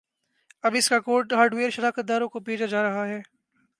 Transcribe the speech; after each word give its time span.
اب 0.63 0.73
اسکا 0.77 0.99
code 0.99 1.33
hardware 1.33 1.69
شراکت 1.69 2.07
داروں 2.07 2.29
کو 2.29 2.39
بھیجا 2.39 2.65
جارہا 2.65 3.07
ہے 3.07 3.19